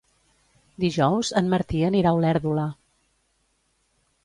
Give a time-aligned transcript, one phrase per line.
[0.83, 2.65] Dijous en Martí anirà a Olèrdola.